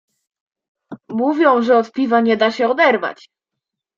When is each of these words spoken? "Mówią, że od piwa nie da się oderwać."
"Mówią, 1.09 1.61
że 1.61 1.77
od 1.77 1.91
piwa 1.91 2.21
nie 2.21 2.37
da 2.37 2.51
się 2.51 2.69
oderwać." 2.69 3.27